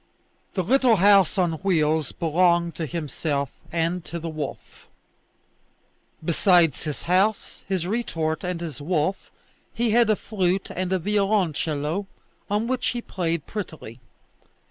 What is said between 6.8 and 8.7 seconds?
his house, his retort, and